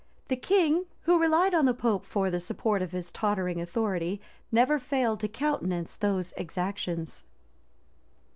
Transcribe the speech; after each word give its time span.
The 0.29 0.35
king, 0.35 0.85
who 1.01 1.19
relied 1.19 1.53
on 1.53 1.65
the 1.65 1.75
pope 1.75 2.05
for 2.07 2.31
the 2.31 2.39
support 2.39 2.81
of 2.81 2.91
his 2.91 3.11
tottering 3.11 3.61
authority, 3.61 4.19
never 4.51 4.79
failed 4.79 5.19
to 5.19 5.27
countenance 5.27 5.95
those 5.95 6.33
exactions. 6.37 7.23